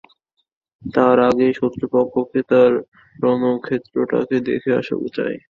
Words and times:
তার 0.81 1.17
আগেই 1.27 1.53
শত্রুপক্ষকে 1.53 2.41
আর 2.61 2.71
রণক্ষেত্রটাকে 3.19 4.37
দেখে 4.49 4.71
আসা 4.79 4.95
চাই। 5.17 5.35